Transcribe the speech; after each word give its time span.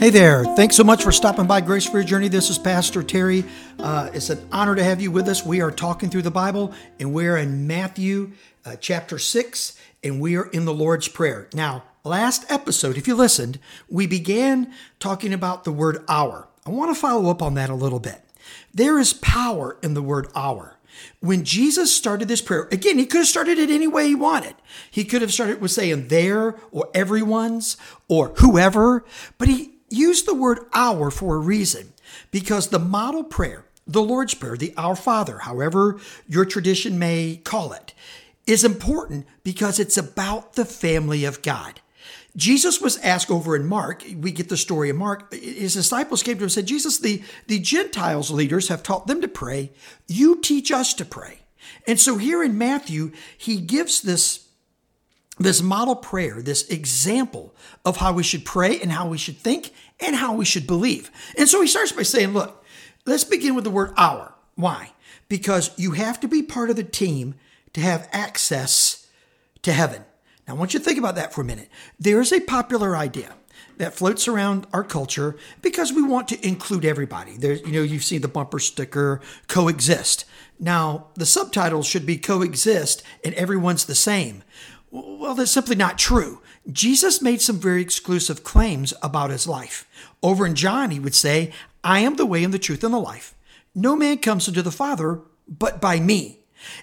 Hey 0.00 0.08
their. 0.08 0.46
Thanks 0.56 0.76
so 0.76 0.82
much 0.82 1.04
for 1.04 1.12
stopping 1.12 1.46
by 1.46 1.60
Grace 1.60 1.84
for 1.84 1.98
Your 1.98 2.04
Journey. 2.04 2.28
This 2.28 2.48
is 2.48 2.56
Pastor 2.56 3.02
Terry. 3.02 3.44
Uh, 3.78 4.08
it's 4.14 4.30
an 4.30 4.48
honor 4.50 4.74
to 4.74 4.82
have 4.82 4.98
you 4.98 5.10
with 5.10 5.28
us. 5.28 5.44
We 5.44 5.60
are 5.60 5.70
talking 5.70 6.08
through 6.08 6.22
the 6.22 6.30
Bible, 6.30 6.72
and 6.98 7.12
we're 7.12 7.36
in 7.36 7.66
Matthew 7.66 8.32
uh, 8.64 8.76
chapter 8.76 9.18
6, 9.18 9.78
and 10.02 10.18
we 10.18 10.38
are 10.38 10.46
in 10.46 10.64
the 10.64 10.72
Lord's 10.72 11.06
Prayer. 11.06 11.50
Now, 11.52 11.84
last 12.02 12.50
episode, 12.50 12.96
if 12.96 13.06
you 13.06 13.14
listened, 13.14 13.58
we 13.90 14.06
began 14.06 14.72
talking 15.00 15.34
about 15.34 15.64
the 15.64 15.70
word 15.70 16.02
our. 16.08 16.48
I 16.64 16.70
want 16.70 16.94
to 16.96 16.98
follow 16.98 17.30
up 17.30 17.42
on 17.42 17.52
that 17.56 17.68
a 17.68 17.74
little 17.74 18.00
bit. 18.00 18.22
There 18.72 18.98
is 18.98 19.12
power 19.12 19.76
in 19.82 19.92
the 19.92 20.00
word 20.00 20.28
our. 20.34 20.78
When 21.20 21.44
Jesus 21.44 21.94
started 21.94 22.26
this 22.26 22.40
prayer, 22.40 22.68
again, 22.72 22.96
he 22.96 23.04
could 23.04 23.18
have 23.18 23.26
started 23.26 23.58
it 23.58 23.68
any 23.68 23.86
way 23.86 24.08
he 24.08 24.14
wanted. 24.14 24.54
He 24.90 25.04
could 25.04 25.20
have 25.20 25.32
started 25.32 25.60
with 25.60 25.72
saying 25.72 26.08
there 26.08 26.56
or 26.70 26.88
everyone's 26.94 27.76
or 28.08 28.28
whoever, 28.38 29.04
but 29.36 29.48
he 29.48 29.74
use 29.90 30.22
the 30.22 30.34
word 30.34 30.60
our 30.72 31.10
for 31.10 31.36
a 31.36 31.40
reason 31.40 31.92
because 32.30 32.68
the 32.68 32.78
model 32.78 33.24
prayer, 33.24 33.64
the 33.86 34.02
Lord's 34.02 34.34
Prayer, 34.34 34.56
the 34.56 34.74
Our 34.76 34.96
Father, 34.96 35.38
however 35.38 35.98
your 36.28 36.44
tradition 36.44 36.98
may 36.98 37.40
call 37.42 37.72
it, 37.72 37.92
is 38.46 38.64
important 38.64 39.26
because 39.42 39.78
it's 39.78 39.96
about 39.96 40.54
the 40.54 40.64
family 40.64 41.24
of 41.24 41.42
God. 41.42 41.80
Jesus 42.36 42.80
was 42.80 42.96
asked 42.98 43.30
over 43.30 43.56
in 43.56 43.66
Mark, 43.66 44.04
we 44.16 44.30
get 44.30 44.48
the 44.48 44.56
story 44.56 44.88
of 44.90 44.96
Mark, 44.96 45.32
his 45.32 45.74
disciples 45.74 46.22
came 46.22 46.34
to 46.34 46.38
him 46.38 46.44
and 46.44 46.52
said, 46.52 46.66
Jesus, 46.66 46.98
the, 46.98 47.22
the 47.48 47.58
Gentiles 47.58 48.30
leaders 48.30 48.68
have 48.68 48.82
taught 48.82 49.08
them 49.08 49.20
to 49.20 49.28
pray. 49.28 49.72
You 50.06 50.40
teach 50.40 50.70
us 50.70 50.94
to 50.94 51.04
pray. 51.04 51.40
And 51.86 51.98
so 51.98 52.16
here 52.18 52.42
in 52.42 52.56
Matthew, 52.56 53.10
he 53.36 53.56
gives 53.56 54.00
this 54.00 54.46
this 55.40 55.62
model 55.62 55.96
prayer, 55.96 56.42
this 56.42 56.68
example 56.68 57.54
of 57.84 57.96
how 57.96 58.12
we 58.12 58.22
should 58.22 58.44
pray 58.44 58.78
and 58.80 58.92
how 58.92 59.08
we 59.08 59.18
should 59.18 59.38
think 59.38 59.72
and 59.98 60.14
how 60.14 60.34
we 60.34 60.44
should 60.44 60.66
believe. 60.66 61.10
And 61.36 61.48
so 61.48 61.60
he 61.62 61.66
starts 61.66 61.92
by 61.92 62.02
saying, 62.02 62.34
look, 62.34 62.62
let's 63.06 63.24
begin 63.24 63.54
with 63.54 63.64
the 63.64 63.70
word 63.70 63.92
our. 63.96 64.34
Why? 64.54 64.92
Because 65.28 65.76
you 65.78 65.92
have 65.92 66.20
to 66.20 66.28
be 66.28 66.42
part 66.42 66.68
of 66.68 66.76
the 66.76 66.84
team 66.84 67.34
to 67.72 67.80
have 67.80 68.08
access 68.12 69.08
to 69.62 69.72
heaven. 69.72 70.04
Now, 70.46 70.54
I 70.54 70.56
want 70.58 70.74
you 70.74 70.80
to 70.80 70.84
think 70.84 70.98
about 70.98 71.14
that 71.14 71.32
for 71.32 71.40
a 71.40 71.44
minute. 71.44 71.70
There 71.98 72.20
is 72.20 72.32
a 72.32 72.40
popular 72.40 72.94
idea 72.94 73.34
that 73.78 73.94
floats 73.94 74.28
around 74.28 74.66
our 74.74 74.84
culture 74.84 75.36
because 75.62 75.90
we 75.90 76.02
want 76.02 76.28
to 76.28 76.46
include 76.46 76.84
everybody. 76.84 77.38
There's, 77.38 77.62
you 77.62 77.72
know, 77.72 77.82
you've 77.82 78.04
seen 78.04 78.20
the 78.20 78.28
bumper 78.28 78.58
sticker 78.58 79.22
coexist. 79.48 80.26
Now, 80.58 81.06
the 81.14 81.24
subtitle 81.24 81.82
should 81.82 82.04
be 82.04 82.18
coexist 82.18 83.02
and 83.24 83.32
everyone's 83.34 83.86
the 83.86 83.94
same. 83.94 84.42
Well, 84.90 85.34
that's 85.34 85.52
simply 85.52 85.76
not 85.76 85.98
true. 85.98 86.40
Jesus 86.70 87.22
made 87.22 87.40
some 87.40 87.58
very 87.58 87.80
exclusive 87.80 88.42
claims 88.42 88.92
about 89.02 89.30
his 89.30 89.46
life. 89.46 89.88
Over 90.22 90.46
in 90.46 90.54
John, 90.54 90.90
he 90.90 90.98
would 90.98 91.14
say, 91.14 91.52
I 91.84 92.00
am 92.00 92.16
the 92.16 92.26
way 92.26 92.42
and 92.42 92.52
the 92.52 92.58
truth 92.58 92.82
and 92.82 92.92
the 92.92 92.98
life. 92.98 93.34
No 93.74 93.94
man 93.94 94.18
comes 94.18 94.48
unto 94.48 94.62
the 94.62 94.72
Father 94.72 95.20
but 95.48 95.80
by 95.80 96.00
me. 96.00 96.38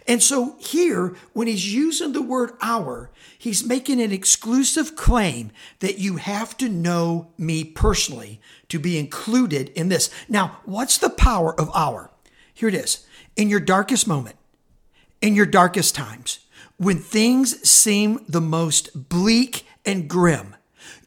And 0.07 0.23
so 0.23 0.55
here, 0.59 1.15
when 1.33 1.47
he's 1.47 1.73
using 1.73 2.13
the 2.13 2.21
word 2.21 2.51
our, 2.61 3.11
he's 3.37 3.65
making 3.65 4.01
an 4.01 4.11
exclusive 4.11 4.95
claim 4.95 5.51
that 5.79 5.99
you 5.99 6.15
have 6.15 6.57
to 6.57 6.67
know 6.67 7.27
me 7.37 7.63
personally 7.63 8.41
to 8.69 8.79
be 8.79 8.97
included 8.97 9.69
in 9.69 9.89
this. 9.89 10.09
Now, 10.27 10.59
what's 10.65 10.97
the 10.97 11.09
power 11.09 11.59
of 11.59 11.69
our? 11.75 12.09
Here 12.53 12.69
it 12.69 12.75
is. 12.75 13.05
In 13.35 13.49
your 13.49 13.59
darkest 13.59 14.07
moment, 14.07 14.37
in 15.21 15.35
your 15.35 15.45
darkest 15.45 15.93
times, 15.93 16.39
when 16.77 16.99
things 16.99 17.67
seem 17.67 18.23
the 18.27 18.41
most 18.41 19.09
bleak 19.09 19.65
and 19.85 20.07
grim, 20.07 20.55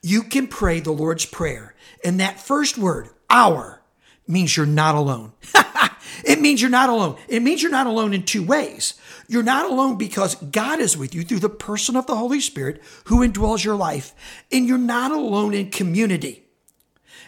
you 0.03 0.23
can 0.23 0.47
pray 0.47 0.81
the 0.81 0.93
Lord's 0.93 1.27
Prayer. 1.27 1.75
And 2.05 2.21
that 2.21 2.41
first 2.41 2.79
word, 2.79 3.11
our, 3.29 3.83
means 4.27 4.57
you're 4.57 4.67
not 4.67 4.95
alone. 4.95 5.33
it 6.25 6.41
means 6.41 6.61
you're 6.61 6.71
not 6.71 6.89
alone. 6.89 7.17
It 7.29 7.43
means 7.43 7.63
you're 7.63 7.71
not 7.71 7.87
alone 7.87 8.15
in 8.15 8.25
two 8.25 8.43
ways. 8.43 8.95
You're 9.29 9.43
not 9.43 9.71
alone 9.71 9.99
because 9.99 10.37
God 10.37 10.81
is 10.81 10.97
with 10.97 11.15
you 11.15 11.23
through 11.23 11.41
the 11.41 11.49
person 11.49 11.97
of 11.97 12.07
the 12.07 12.17
Holy 12.17 12.41
Spirit 12.41 12.83
who 13.05 13.27
indwells 13.27 13.65
your 13.65 13.77
life. 13.77 14.15
And 14.51 14.67
you're 14.67 14.79
not 14.79 15.11
alone 15.11 15.55
in 15.55 15.71
community. 15.71 16.45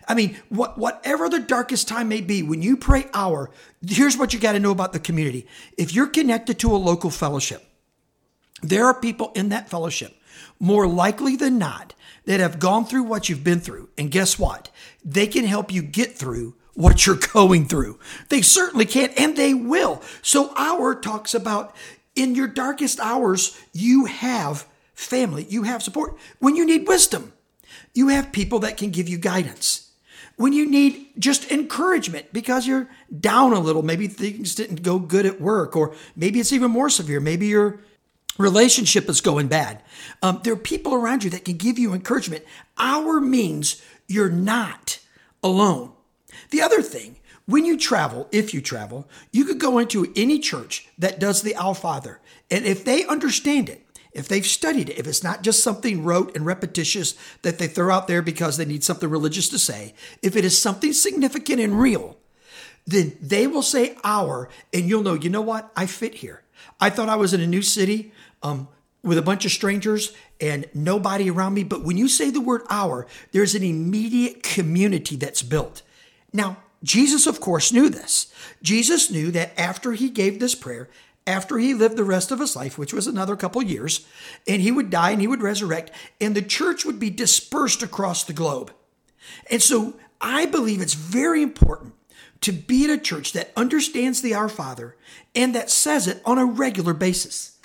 I 0.08 0.14
mean, 0.14 0.36
what, 0.48 0.78
whatever 0.78 1.28
the 1.28 1.38
darkest 1.38 1.88
time 1.88 2.08
may 2.08 2.20
be, 2.20 2.42
when 2.42 2.62
you 2.62 2.76
pray 2.76 3.06
our, 3.14 3.50
here's 3.86 4.16
what 4.16 4.32
you 4.32 4.40
got 4.40 4.52
to 4.52 4.60
know 4.60 4.72
about 4.72 4.92
the 4.92 4.98
community. 4.98 5.46
If 5.76 5.94
you're 5.94 6.08
connected 6.08 6.58
to 6.60 6.74
a 6.74 6.76
local 6.76 7.10
fellowship, 7.10 7.64
there 8.62 8.86
are 8.86 8.94
people 8.94 9.32
in 9.34 9.50
that 9.50 9.68
fellowship 9.68 10.16
more 10.58 10.86
likely 10.86 11.36
than 11.36 11.58
not 11.58 11.94
that 12.24 12.40
have 12.40 12.60
gone 12.60 12.84
through 12.84 13.02
what 13.02 13.28
you've 13.28 13.44
been 13.44 13.60
through. 13.60 13.88
And 13.98 14.10
guess 14.10 14.38
what? 14.38 14.70
They 15.04 15.26
can 15.26 15.44
help 15.44 15.72
you 15.72 15.82
get 15.82 16.16
through 16.16 16.54
what 16.74 17.04
you're 17.06 17.16
going 17.32 17.66
through. 17.66 17.98
They 18.28 18.42
certainly 18.42 18.86
can, 18.86 19.10
and 19.18 19.36
they 19.36 19.54
will. 19.54 20.02
So, 20.22 20.52
our 20.56 20.94
talks 20.94 21.34
about 21.34 21.74
in 22.14 22.34
your 22.34 22.46
darkest 22.46 23.00
hours, 23.00 23.58
you 23.72 24.04
have 24.04 24.66
family, 24.94 25.46
you 25.48 25.64
have 25.64 25.82
support. 25.82 26.16
When 26.38 26.56
you 26.56 26.64
need 26.64 26.86
wisdom, 26.86 27.32
you 27.94 28.08
have 28.08 28.32
people 28.32 28.60
that 28.60 28.76
can 28.76 28.90
give 28.90 29.08
you 29.08 29.18
guidance. 29.18 29.90
When 30.36 30.52
you 30.52 30.68
need 30.68 31.08
just 31.18 31.50
encouragement 31.50 32.32
because 32.32 32.66
you're 32.66 32.88
down 33.20 33.52
a 33.52 33.60
little, 33.60 33.82
maybe 33.82 34.06
things 34.06 34.54
didn't 34.54 34.82
go 34.82 34.98
good 34.98 35.26
at 35.26 35.40
work, 35.40 35.76
or 35.76 35.94
maybe 36.16 36.40
it's 36.40 36.52
even 36.52 36.70
more 36.70 36.88
severe. 36.88 37.20
Maybe 37.20 37.48
you're 37.48 37.80
relationship 38.38 39.08
is 39.08 39.20
going 39.20 39.48
bad. 39.48 39.82
Um, 40.22 40.40
there 40.42 40.52
are 40.52 40.56
people 40.56 40.94
around 40.94 41.24
you 41.24 41.30
that 41.30 41.44
can 41.44 41.56
give 41.56 41.78
you 41.78 41.92
encouragement. 41.92 42.44
Our 42.78 43.20
means 43.20 43.82
you're 44.06 44.30
not 44.30 44.98
alone. 45.42 45.92
The 46.50 46.62
other 46.62 46.82
thing, 46.82 47.16
when 47.46 47.64
you 47.64 47.76
travel, 47.76 48.28
if 48.32 48.54
you 48.54 48.60
travel, 48.60 49.08
you 49.32 49.44
could 49.44 49.58
go 49.58 49.78
into 49.78 50.12
any 50.16 50.38
church 50.38 50.88
that 50.98 51.18
does 51.18 51.42
the 51.42 51.56
Our 51.56 51.74
Father. 51.74 52.20
And 52.50 52.64
if 52.64 52.84
they 52.84 53.04
understand 53.04 53.68
it, 53.68 53.84
if 54.12 54.28
they've 54.28 54.46
studied 54.46 54.90
it, 54.90 54.98
if 54.98 55.06
it's 55.06 55.24
not 55.24 55.42
just 55.42 55.62
something 55.62 56.04
rote 56.04 56.36
and 56.36 56.44
repetitious 56.44 57.14
that 57.42 57.58
they 57.58 57.66
throw 57.66 57.92
out 57.92 58.08
there 58.08 58.22
because 58.22 58.56
they 58.56 58.64
need 58.64 58.84
something 58.84 59.08
religious 59.08 59.48
to 59.48 59.58
say, 59.58 59.94
if 60.22 60.36
it 60.36 60.44
is 60.44 60.60
something 60.60 60.92
significant 60.92 61.60
and 61.60 61.80
real, 61.80 62.18
then 62.86 63.16
they 63.20 63.46
will 63.46 63.62
say 63.62 63.96
our, 64.04 64.48
and 64.72 64.88
you'll 64.88 65.02
know, 65.02 65.14
you 65.14 65.30
know 65.30 65.40
what? 65.40 65.70
I 65.76 65.86
fit 65.86 66.16
here. 66.16 66.42
I 66.80 66.90
thought 66.90 67.08
I 67.08 67.16
was 67.16 67.32
in 67.32 67.40
a 67.40 67.46
new 67.46 67.62
city 67.62 68.12
um, 68.42 68.68
with 69.02 69.18
a 69.18 69.22
bunch 69.22 69.44
of 69.44 69.52
strangers 69.52 70.12
and 70.40 70.68
nobody 70.74 71.30
around 71.30 71.54
me. 71.54 71.64
But 71.64 71.84
when 71.84 71.96
you 71.96 72.08
say 72.08 72.30
the 72.30 72.40
word 72.40 72.62
our, 72.70 73.06
there's 73.32 73.54
an 73.54 73.62
immediate 73.62 74.42
community 74.42 75.16
that's 75.16 75.42
built. 75.42 75.82
Now, 76.32 76.58
Jesus, 76.82 77.26
of 77.26 77.40
course, 77.40 77.72
knew 77.72 77.88
this. 77.88 78.32
Jesus 78.62 79.10
knew 79.10 79.30
that 79.30 79.58
after 79.58 79.92
he 79.92 80.10
gave 80.10 80.40
this 80.40 80.54
prayer, 80.54 80.88
after 81.26 81.58
he 81.58 81.74
lived 81.74 81.96
the 81.96 82.04
rest 82.04 82.32
of 82.32 82.40
his 82.40 82.56
life, 82.56 82.76
which 82.76 82.92
was 82.92 83.06
another 83.06 83.36
couple 83.36 83.62
years, 83.62 84.04
and 84.48 84.60
he 84.60 84.72
would 84.72 84.90
die 84.90 85.12
and 85.12 85.20
he 85.20 85.28
would 85.28 85.42
resurrect, 85.42 85.92
and 86.20 86.34
the 86.34 86.42
church 86.42 86.84
would 86.84 86.98
be 86.98 87.10
dispersed 87.10 87.82
across 87.82 88.24
the 88.24 88.32
globe. 88.32 88.72
And 89.48 89.62
so 89.62 89.94
I 90.20 90.46
believe 90.46 90.80
it's 90.80 90.94
very 90.94 91.42
important 91.42 91.94
to 92.42 92.52
be 92.52 92.84
at 92.84 92.90
a 92.90 92.98
church 92.98 93.32
that 93.32 93.52
understands 93.56 94.20
the 94.20 94.34
Our 94.34 94.48
Father 94.48 94.96
and 95.34 95.54
that 95.54 95.70
says 95.70 96.06
it 96.06 96.20
on 96.24 96.38
a 96.38 96.44
regular 96.44 96.92
basis. 96.94 97.58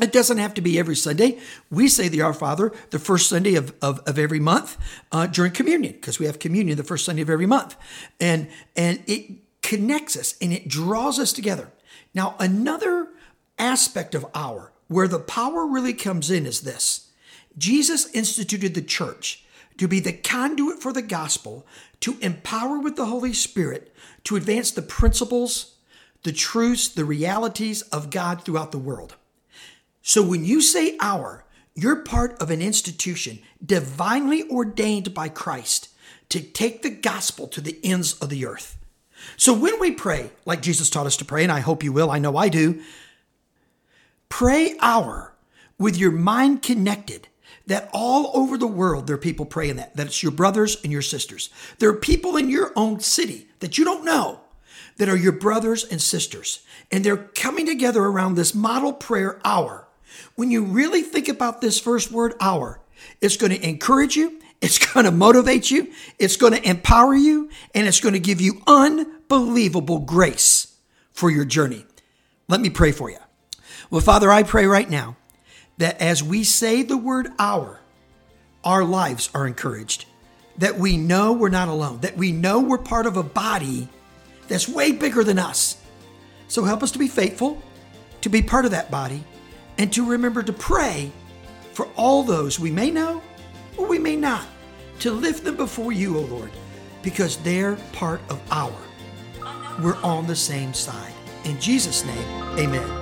It 0.00 0.12
doesn't 0.12 0.38
have 0.38 0.54
to 0.54 0.60
be 0.60 0.78
every 0.78 0.96
Sunday. 0.96 1.38
We 1.70 1.88
say 1.88 2.08
the 2.08 2.22
Our 2.22 2.32
Father 2.32 2.72
the 2.90 2.98
first 2.98 3.28
Sunday 3.28 3.54
of, 3.54 3.74
of, 3.82 4.00
of 4.00 4.18
every 4.18 4.40
month 4.40 4.76
uh, 5.12 5.26
during 5.26 5.52
communion, 5.52 5.92
because 5.92 6.18
we 6.18 6.26
have 6.26 6.38
communion 6.38 6.76
the 6.76 6.84
first 6.84 7.04
Sunday 7.04 7.22
of 7.22 7.30
every 7.30 7.46
month. 7.46 7.76
And, 8.18 8.48
and 8.74 9.02
it 9.06 9.38
connects 9.62 10.16
us 10.16 10.34
and 10.40 10.52
it 10.52 10.66
draws 10.66 11.18
us 11.18 11.32
together. 11.32 11.70
Now, 12.14 12.36
another 12.38 13.08
aspect 13.58 14.14
of 14.14 14.26
our, 14.34 14.72
where 14.88 15.08
the 15.08 15.18
power 15.18 15.66
really 15.66 15.94
comes 15.94 16.30
in, 16.30 16.46
is 16.46 16.62
this 16.62 17.10
Jesus 17.56 18.10
instituted 18.12 18.74
the 18.74 18.82
church 18.82 19.44
to 19.78 19.88
be 19.88 20.00
the 20.00 20.12
conduit 20.12 20.80
for 20.80 20.92
the 20.92 21.02
gospel, 21.02 21.66
to 22.00 22.18
empower 22.20 22.78
with 22.78 22.96
the 22.96 23.06
Holy 23.06 23.32
Spirit, 23.32 23.94
to 24.24 24.36
advance 24.36 24.70
the 24.70 24.82
principles, 24.82 25.76
the 26.22 26.32
truths, 26.32 26.88
the 26.88 27.04
realities 27.04 27.82
of 27.82 28.10
God 28.10 28.44
throughout 28.44 28.72
the 28.72 28.78
world. 28.78 29.16
So 30.02 30.22
when 30.22 30.44
you 30.44 30.60
say 30.60 30.96
our, 31.00 31.44
you're 31.74 32.02
part 32.04 32.40
of 32.40 32.50
an 32.50 32.60
institution 32.60 33.38
divinely 33.64 34.48
ordained 34.50 35.14
by 35.14 35.28
Christ 35.28 35.88
to 36.28 36.40
take 36.40 36.82
the 36.82 36.90
gospel 36.90 37.46
to 37.48 37.60
the 37.60 37.78
ends 37.84 38.18
of 38.18 38.28
the 38.28 38.46
earth. 38.46 38.78
So 39.36 39.54
when 39.54 39.78
we 39.80 39.92
pray, 39.92 40.30
like 40.44 40.62
Jesus 40.62 40.90
taught 40.90 41.06
us 41.06 41.16
to 41.18 41.24
pray, 41.24 41.42
and 41.42 41.52
I 41.52 41.60
hope 41.60 41.82
you 41.82 41.92
will, 41.92 42.10
I 42.10 42.18
know 42.18 42.36
I 42.36 42.48
do, 42.48 42.82
pray 44.28 44.76
our 44.80 45.34
with 45.78 45.96
your 45.96 46.10
mind 46.10 46.62
connected 46.62 47.28
that 47.66 47.88
all 47.92 48.30
over 48.34 48.58
the 48.58 48.66
world 48.66 49.06
there 49.06 49.14
are 49.14 49.18
people 49.18 49.46
praying 49.46 49.76
that, 49.76 49.96
that 49.96 50.06
it's 50.06 50.22
your 50.22 50.32
brothers 50.32 50.76
and 50.82 50.92
your 50.92 51.02
sisters. 51.02 51.50
There 51.78 51.90
are 51.90 51.94
people 51.94 52.36
in 52.36 52.48
your 52.48 52.72
own 52.76 53.00
city 53.00 53.48
that 53.60 53.78
you 53.78 53.84
don't 53.84 54.04
know 54.04 54.40
that 54.98 55.08
are 55.08 55.16
your 55.16 55.32
brothers 55.32 55.84
and 55.84 56.00
sisters, 56.00 56.64
and 56.90 57.04
they're 57.04 57.16
coming 57.16 57.66
together 57.66 58.02
around 58.02 58.34
this 58.34 58.54
model 58.54 58.92
prayer 58.92 59.40
our 59.44 59.86
when 60.34 60.50
you 60.50 60.64
really 60.64 61.02
think 61.02 61.28
about 61.28 61.60
this 61.60 61.78
first 61.78 62.10
word, 62.10 62.34
our, 62.40 62.80
it's 63.20 63.36
going 63.36 63.52
to 63.52 63.68
encourage 63.68 64.16
you, 64.16 64.40
It's 64.60 64.78
going 64.92 65.04
to 65.04 65.12
motivate 65.12 65.70
you, 65.70 65.92
it's 66.18 66.36
going 66.36 66.52
to 66.52 66.68
empower 66.68 67.14
you, 67.14 67.50
and 67.74 67.86
it's 67.86 68.00
going 68.00 68.14
to 68.14 68.20
give 68.20 68.40
you 68.40 68.62
unbelievable 68.66 69.98
grace 70.00 70.76
for 71.12 71.30
your 71.30 71.44
journey. 71.44 71.84
Let 72.48 72.60
me 72.60 72.70
pray 72.70 72.92
for 72.92 73.10
you. 73.10 73.18
Well, 73.90 74.00
Father, 74.00 74.30
I 74.30 74.42
pray 74.42 74.66
right 74.66 74.88
now 74.88 75.16
that 75.78 76.00
as 76.00 76.22
we 76.22 76.44
say 76.44 76.82
the 76.82 76.96
word 76.96 77.28
our, 77.38 77.80
our 78.64 78.84
lives 78.84 79.30
are 79.34 79.46
encouraged, 79.46 80.06
that 80.58 80.78
we 80.78 80.96
know 80.96 81.32
we're 81.32 81.48
not 81.48 81.68
alone, 81.68 82.00
that 82.00 82.16
we 82.16 82.32
know 82.32 82.60
we're 82.60 82.78
part 82.78 83.06
of 83.06 83.16
a 83.16 83.22
body 83.22 83.88
that's 84.48 84.68
way 84.68 84.92
bigger 84.92 85.24
than 85.24 85.38
us. 85.38 85.76
So 86.48 86.64
help 86.64 86.82
us 86.82 86.90
to 86.92 86.98
be 86.98 87.08
faithful, 87.08 87.62
to 88.20 88.28
be 88.28 88.42
part 88.42 88.64
of 88.64 88.72
that 88.72 88.90
body, 88.90 89.24
and 89.78 89.92
to 89.94 90.04
remember 90.04 90.42
to 90.42 90.52
pray 90.52 91.10
for 91.72 91.88
all 91.96 92.22
those 92.22 92.60
we 92.60 92.70
may 92.70 92.90
know 92.90 93.22
or 93.76 93.86
we 93.86 93.98
may 93.98 94.16
not, 94.16 94.46
to 95.00 95.10
lift 95.10 95.44
them 95.44 95.56
before 95.56 95.92
you, 95.92 96.18
O 96.18 96.20
Lord, 96.20 96.50
because 97.02 97.38
they're 97.38 97.76
part 97.92 98.20
of 98.28 98.40
our. 98.50 98.76
We're 99.82 100.00
on 100.02 100.26
the 100.26 100.36
same 100.36 100.74
side. 100.74 101.12
In 101.44 101.58
Jesus' 101.58 102.04
name, 102.04 102.58
amen. 102.58 103.01